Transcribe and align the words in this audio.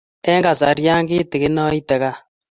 Eng' 0.31 0.45
kasaria 0.45 0.95
kitikin 1.07 1.57
aite 1.65 1.95
kaa. 2.01 2.17